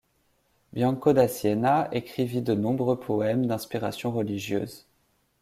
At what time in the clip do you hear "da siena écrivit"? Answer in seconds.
1.13-2.41